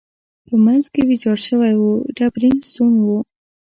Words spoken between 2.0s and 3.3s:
ډبرین ستون یې.